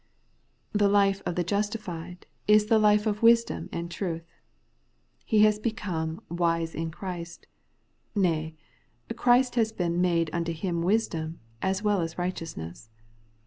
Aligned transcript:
The 0.71 0.87
life 0.89 1.21
of 1.27 1.35
the 1.35 1.43
justified 1.43 2.25
is 2.47 2.65
the 2.65 2.79
life 2.79 3.05
of 3.05 3.21
wisdom 3.21 3.69
and 3.71 3.91
truth. 3.91 4.25
He 5.25 5.43
has 5.43 5.59
become' 5.59 6.19
wise 6.27 6.73
in 6.73 6.89
Christ;' 6.89 7.45
nay,' 8.15 8.55
Christ 9.15 9.53
has 9.53 9.71
been 9.71 10.01
made 10.01 10.31
imto 10.33 10.53
him 10.55 10.81
wisdom' 10.81 11.39
as 11.61 11.83
well 11.83 12.01
as 12.01 12.17
righteousness. 12.17 12.89